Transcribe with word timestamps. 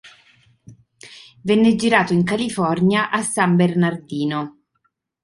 Venne 1.43 1.75
girato 1.75 2.11
in 2.13 2.23
California, 2.23 3.11
a 3.11 3.21
San 3.21 3.55
Bernardino. 3.55 4.61